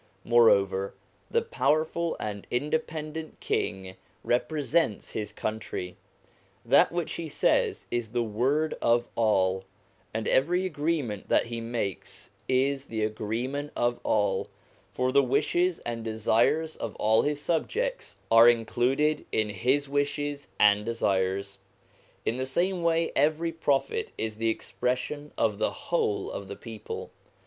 [0.23, 0.95] Moreover,
[1.29, 5.95] the powerful and independent king repre sents his country:
[6.65, 9.63] that which he says is the word of all,
[10.11, 14.49] and every agreement that he makes, is the agree ment of all,
[14.91, 20.83] for the wishes and desires of all his subjects are included in his wishes and
[20.83, 21.59] desires.
[22.25, 27.11] In the same way, every Prophet is the expression of the whole of the people.